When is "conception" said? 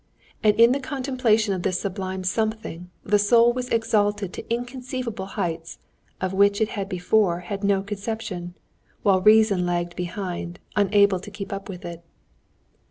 7.83-8.55